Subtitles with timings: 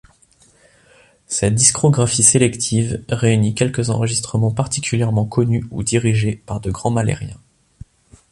[1.27, 7.39] Cette discographie sélective réunit quelques enregistrements particulièrement connus ou dirigés par de grands mahlériens.